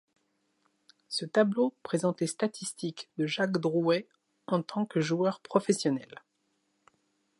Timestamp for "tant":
4.63-4.87